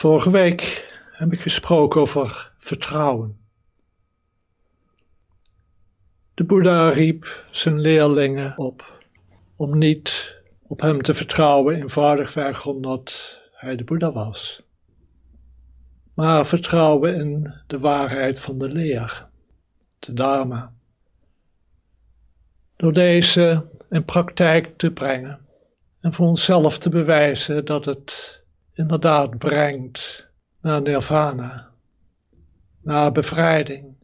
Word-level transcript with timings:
Vorige 0.00 0.30
week 0.30 0.92
heb 1.12 1.32
ik 1.32 1.40
gesproken 1.40 2.00
over 2.00 2.52
vertrouwen. 2.58 3.38
De 6.34 6.44
Boeddha 6.44 6.88
riep 6.88 7.44
zijn 7.50 7.80
leerlingen 7.80 8.58
op 8.58 9.04
om 9.56 9.78
niet 9.78 10.36
op 10.62 10.80
hem 10.80 11.02
te 11.02 11.14
vertrouwen, 11.14 11.76
eenvoudigweg 11.76 12.66
omdat 12.66 13.38
hij 13.52 13.76
de 13.76 13.84
Boeddha 13.84 14.12
was, 14.12 14.62
maar 16.14 16.46
vertrouwen 16.46 17.14
in 17.14 17.54
de 17.66 17.78
waarheid 17.78 18.40
van 18.40 18.58
de 18.58 18.68
leer, 18.68 19.28
de 19.98 20.12
Dharma. 20.12 20.72
Door 22.76 22.92
deze 22.92 23.66
in 23.90 24.04
praktijk 24.04 24.78
te 24.78 24.92
brengen 24.92 25.46
en 26.00 26.12
voor 26.12 26.26
onszelf 26.26 26.78
te 26.78 26.88
bewijzen 26.88 27.64
dat 27.64 27.84
het 27.84 28.39
inderdaad 28.72 29.38
brengt 29.38 30.28
naar 30.60 30.82
nirvana, 30.82 31.70
naar 32.82 33.12
bevrijding, 33.12 33.96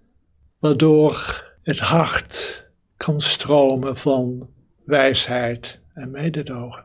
waardoor 0.59 1.45
het 1.63 1.79
hart 1.79 2.65
kan 2.97 3.21
stromen 3.21 3.97
van 3.97 4.51
wijsheid 4.85 5.81
en 5.95 6.11
mededogen. 6.11 6.85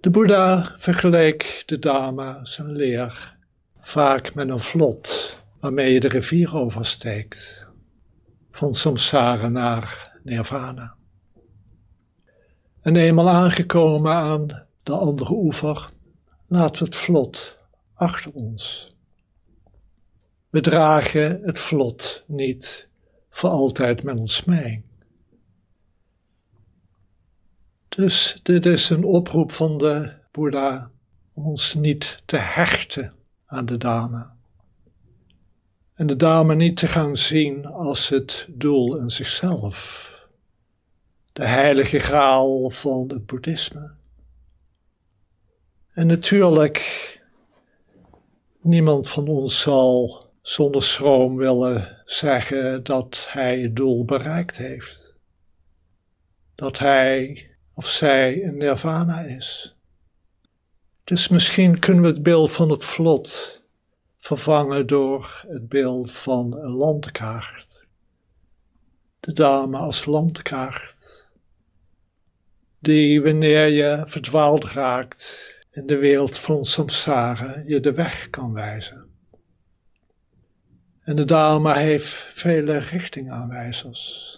De 0.00 0.10
Boeddha 0.10 0.74
vergeleek 0.76 1.62
de 1.66 1.78
Dharma, 1.78 2.44
zijn 2.44 2.72
leer, 2.72 3.36
vaak 3.80 4.34
met 4.34 4.48
een 4.48 4.60
vlot 4.60 5.36
waarmee 5.60 5.92
je 5.92 6.00
de 6.00 6.08
rivier 6.08 6.54
oversteekt, 6.54 7.66
van 8.50 8.74
samsara 8.74 9.48
naar 9.48 10.18
nirvana. 10.22 10.94
En 12.80 12.96
eenmaal 12.96 13.28
aangekomen 13.28 14.12
aan 14.12 14.66
de 14.88 14.94
andere 14.94 15.32
oever, 15.32 15.90
laten 16.46 16.78
we 16.78 16.84
het 16.84 16.96
vlot 16.96 17.58
achter 17.94 18.32
ons. 18.32 18.92
We 20.50 20.60
dragen 20.60 21.40
het 21.42 21.58
vlot 21.58 22.24
niet 22.26 22.88
voor 23.28 23.50
altijd 23.50 24.02
met 24.02 24.18
ons 24.18 24.44
mee. 24.44 24.84
Dus 27.88 28.40
dit 28.42 28.66
is 28.66 28.90
een 28.90 29.04
oproep 29.04 29.52
van 29.52 29.78
de 29.78 30.12
Boeddha 30.30 30.90
om 31.32 31.46
ons 31.46 31.74
niet 31.74 32.22
te 32.24 32.36
hechten 32.36 33.14
aan 33.46 33.66
de 33.66 33.76
dame. 33.76 34.26
En 35.94 36.06
de 36.06 36.16
dame 36.16 36.54
niet 36.54 36.76
te 36.76 36.86
gaan 36.86 37.16
zien 37.16 37.66
als 37.66 38.08
het 38.08 38.46
doel 38.50 38.96
in 38.96 39.10
zichzelf. 39.10 40.06
De 41.32 41.46
heilige 41.46 41.98
graal 41.98 42.70
van 42.70 43.04
het 43.08 43.26
boeddhisme. 43.26 43.96
En 45.98 46.06
natuurlijk, 46.06 46.80
niemand 48.60 49.08
van 49.08 49.28
ons 49.28 49.60
zal 49.60 50.26
zonder 50.42 50.82
schroom 50.82 51.36
willen 51.36 52.02
zeggen 52.04 52.84
dat 52.84 53.26
hij 53.30 53.60
het 53.60 53.76
doel 53.76 54.04
bereikt 54.04 54.56
heeft. 54.56 55.14
Dat 56.54 56.78
hij 56.78 57.50
of 57.74 57.88
zij 57.88 58.44
een 58.44 58.56
nirvana 58.56 59.20
is. 59.20 59.76
Dus 61.04 61.28
misschien 61.28 61.78
kunnen 61.78 62.02
we 62.02 62.08
het 62.08 62.22
beeld 62.22 62.52
van 62.52 62.70
het 62.70 62.84
vlot 62.84 63.62
vervangen 64.18 64.86
door 64.86 65.44
het 65.48 65.68
beeld 65.68 66.12
van 66.12 66.56
een 66.58 66.72
landkaart. 66.72 67.86
De 69.20 69.32
dame 69.32 69.76
als 69.76 70.04
landkaart, 70.04 71.26
die 72.78 73.22
wanneer 73.22 73.68
je 73.68 74.02
verdwaald 74.06 74.64
raakt 74.64 75.56
in 75.70 75.86
de 75.86 75.96
wereld 75.96 76.38
van 76.38 76.64
samsara 76.64 77.62
je 77.66 77.80
de 77.80 77.92
weg 77.92 78.30
kan 78.30 78.52
wijzen. 78.52 79.06
En 81.00 81.16
de 81.16 81.24
Dharma 81.24 81.74
heeft 81.74 82.26
vele 82.28 82.78
richtingaanwijzers. 82.78 84.36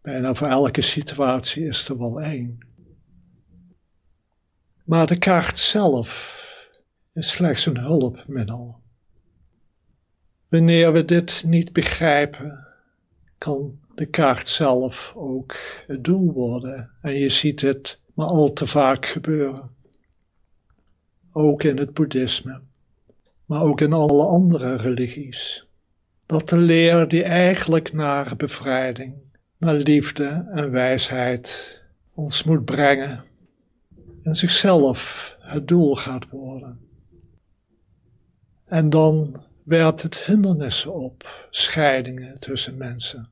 Bijna 0.00 0.34
voor 0.34 0.46
elke 0.46 0.82
situatie 0.82 1.66
is 1.66 1.88
er 1.88 1.98
wel 1.98 2.20
één. 2.20 2.58
Maar 4.84 5.06
de 5.06 5.18
kaart 5.18 5.58
zelf 5.58 6.36
is 7.12 7.30
slechts 7.30 7.66
een 7.66 7.78
hulpmiddel. 7.78 8.80
Wanneer 10.48 10.92
we 10.92 11.04
dit 11.04 11.42
niet 11.46 11.72
begrijpen, 11.72 12.66
kan 13.38 13.78
de 13.94 14.06
kaart 14.06 14.48
zelf 14.48 15.12
ook 15.16 15.56
het 15.86 16.04
doel 16.04 16.32
worden. 16.32 16.90
En 17.02 17.14
je 17.14 17.28
ziet 17.28 17.60
het 17.60 18.00
maar 18.14 18.26
al 18.26 18.52
te 18.52 18.66
vaak 18.66 19.06
gebeuren. 19.06 19.76
Ook 21.38 21.62
in 21.62 21.76
het 21.78 21.94
boeddhisme 21.94 22.60
maar 23.48 23.62
ook 23.62 23.80
in 23.80 23.92
alle 23.92 24.24
andere 24.24 24.76
religies. 24.76 25.66
Dat 26.26 26.48
de 26.48 26.56
leer 26.56 27.08
die 27.08 27.22
eigenlijk 27.22 27.92
naar 27.92 28.36
bevrijding, 28.36 29.14
naar 29.58 29.74
liefde 29.74 30.48
en 30.50 30.70
wijsheid 30.70 31.80
ons 32.14 32.42
moet 32.42 32.64
brengen, 32.64 33.24
in 34.22 34.36
zichzelf 34.36 35.36
het 35.40 35.68
doel 35.68 35.96
gaat 35.96 36.28
worden. 36.30 36.80
En 38.64 38.90
dan 38.90 39.42
werpt 39.62 40.02
het 40.02 40.24
hindernissen 40.24 40.94
op, 40.94 41.46
scheidingen 41.50 42.40
tussen 42.40 42.76
mensen. 42.76 43.28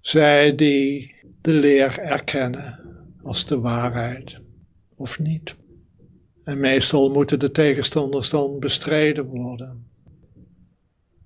Zij 0.00 0.54
die 0.54 1.14
de 1.40 1.52
leer 1.52 1.98
erkennen 1.98 2.80
als 3.22 3.46
de 3.46 3.58
waarheid 3.58 4.38
of 4.94 5.18
niet. 5.18 5.64
En 6.46 6.60
meestal 6.60 7.10
moeten 7.10 7.38
de 7.38 7.50
tegenstanders 7.50 8.30
dan 8.30 8.58
bestreden 8.58 9.24
worden. 9.24 9.86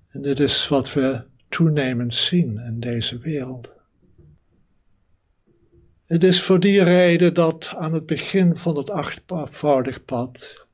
En 0.07 0.21
dit 0.21 0.39
is 0.39 0.67
wat 0.67 0.93
we 0.93 1.21
toenemend 1.49 2.15
zien 2.15 2.57
in 2.57 2.79
deze 2.79 3.17
wereld. 3.17 3.71
Het 6.05 6.23
is 6.23 6.43
voor 6.43 6.59
die 6.59 6.83
reden 6.83 7.33
dat 7.33 7.73
aan 7.75 7.93
het 7.93 8.05
begin 8.05 8.57
van 8.57 8.77
het 8.77 8.89
achtvoudig 8.89 10.05
pad 10.05 10.67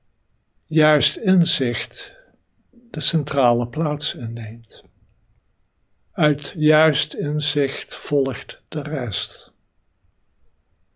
juist 0.63 1.17
inzicht 1.17 2.13
de 2.91 2.99
centrale 2.99 3.67
plaats 3.67 4.15
inneemt. 4.15 4.83
Uit 6.11 6.53
juist 6.57 7.13
inzicht 7.13 7.95
volgt 7.95 8.61
de 8.67 8.81
rest. 8.81 9.46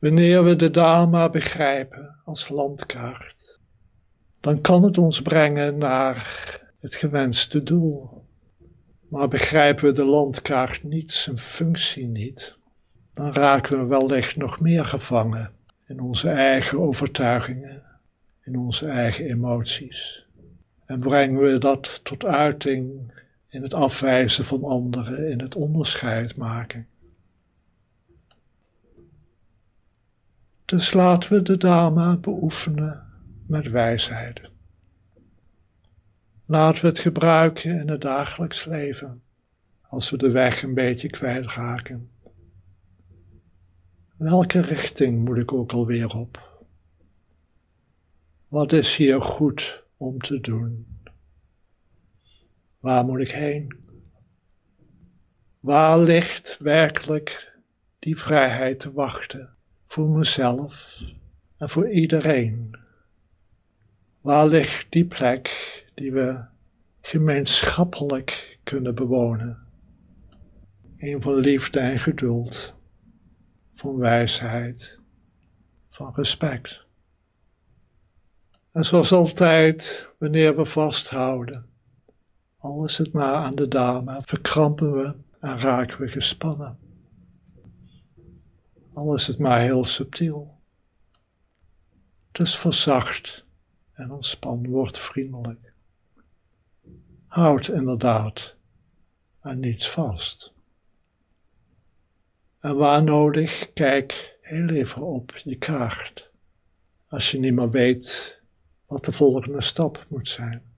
Wanneer 0.02 0.44
we 0.44 0.56
de 0.56 0.72
Dharma 0.72 1.30
begrijpen 1.30 2.16
als 2.26 2.50
landkaart, 2.50 3.60
dan 4.40 4.62
kan 4.62 4.84
het 4.84 4.98
ons 4.98 5.22
brengen 5.22 5.78
naar 5.78 6.60
het 6.80 6.96
gewenste 6.96 7.64
doel. 7.64 8.26
Maar 9.08 9.28
begrijpen 9.28 9.86
we 9.86 9.92
de 9.92 10.06
landkaart 10.06 10.84
niet, 10.84 11.14
zijn 11.14 11.38
functie 11.38 12.08
niet, 12.08 12.56
dan 13.14 13.34
raken 13.34 13.80
we 13.80 13.86
wellicht 13.86 14.36
nog 14.36 14.60
meer 14.60 14.86
gevangen 14.86 15.52
in 15.88 16.00
onze 16.00 16.30
eigen 16.30 16.80
overtuigingen, 16.80 17.84
in 18.44 18.58
onze 18.58 18.88
eigen 18.88 19.26
emoties. 19.26 20.26
En 20.86 21.00
brengen 21.00 21.42
we 21.42 21.58
dat 21.58 22.00
tot 22.04 22.26
uiting 22.26 23.12
in 23.50 23.64
het 23.64 23.74
afwijzen 23.74 24.44
van 24.44 24.64
anderen, 24.64 25.32
in 25.32 25.40
het 25.40 25.56
onderscheid 25.56 26.38
maken. 26.38 26.88
Dus 30.72 30.94
laten 30.94 31.32
we 31.34 31.42
de 31.42 31.58
Dharma 31.58 32.18
beoefenen 32.18 33.04
met 33.48 33.72
wijsheid. 33.72 34.42
Laten 36.46 36.82
we 36.82 36.88
het 36.88 37.00
gebruiken 37.00 37.80
in 37.80 37.90
het 37.90 38.02
dagelijks 38.02 38.66
leven, 38.66 39.24
als 39.82 40.09
we 40.09 40.18
de 40.18 40.32
weg 40.32 40.64
een 40.64 40.74
beetje 40.74 41.09
kwijtraken. 41.09 42.09
Welke 44.18 44.62
richting 44.62 45.26
moet 45.26 45.38
ik 45.38 45.54
ook 45.54 45.72
alweer 45.72 46.16
op? 46.16 46.64
Wat 48.47 48.73
is 48.73 48.96
hier 48.96 49.22
goed 49.22 49.84
om 49.97 50.20
te 50.20 50.40
doen? 50.40 51.00
Waar 52.79 53.06
moet 53.06 53.20
ik 53.20 53.32
heen? 53.32 53.79
Waar 55.59 56.00
ligt 56.00 56.58
werkelijk 56.59 57.58
die 58.00 58.18
vrijheid 58.18 58.79
te 58.79 58.91
wachten 58.91 59.59
voor 59.91 60.09
mezelf 60.09 61.02
en 61.58 61.70
voor 61.70 61.90
iedereen? 61.90 62.78
Waar 64.22 64.47
ligt 64.47 64.91
die 64.91 65.05
plek 65.05 65.49
die 65.93 66.11
we 66.11 66.43
gemeenschappelijk 67.02 68.59
kunnen 68.64 68.96
bewonen? 68.96 69.58
Een 70.97 71.22
van 71.22 71.35
liefde 71.35 71.79
en 71.79 71.99
geduld, 71.99 72.76
van 73.73 73.97
wijsheid, 73.97 74.99
van 75.90 76.14
respect. 76.16 76.85
En 78.72 78.84
zoals 78.84 79.11
altijd, 79.11 80.09
wanneer 80.20 80.55
we 80.55 80.66
vasthouden, 80.66 81.66
al 82.58 82.85
is 82.85 82.97
het 82.97 83.11
maar 83.11 83.35
aan 83.35 83.55
de 83.55 83.67
dame, 83.67 84.22
verkrampen 84.26 84.94
we 84.94 85.16
en 85.40 85.59
raken 85.59 85.99
we 85.99 86.08
gespannen. 86.08 86.91
Al 89.02 89.14
is 89.14 89.28
het 89.28 89.40
maar 89.40 89.62
heel 89.62 89.84
subtiel. 89.84 90.59
Dus 92.32 92.58
verzacht 92.58 93.46
en 93.94 94.12
ontspan, 94.12 94.68
word 94.68 95.00
vriendelijk. 95.00 95.74
Houd 97.28 97.68
inderdaad 97.68 98.56
aan 99.40 99.59
niets 99.59 99.90
vast. 99.90 100.53
En 102.59 102.76
waar 102.76 103.03
nodig, 103.03 103.74
kijk 103.74 104.38
heel 104.42 104.70
even 104.70 105.02
op 105.02 105.38
je 105.38 105.56
kaart. 105.56 106.30
Als 107.08 107.32
je 107.32 107.40
niet 107.40 107.54
meer 107.54 107.70
weet 107.70 108.40
wat 108.86 109.06
de 109.06 109.12
volgende 109.12 109.62
stap 109.62 110.06
moet 110.09 110.30
zijn. 110.30 110.71